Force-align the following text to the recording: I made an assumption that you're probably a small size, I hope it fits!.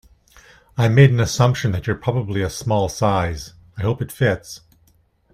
I 0.79 0.87
made 0.89 1.11
an 1.11 1.19
assumption 1.19 1.73
that 1.73 1.85
you're 1.85 1.95
probably 1.95 2.41
a 2.41 2.49
small 2.49 2.89
size, 2.89 3.53
I 3.77 3.83
hope 3.83 4.01
it 4.01 4.11
fits!. 4.11 4.61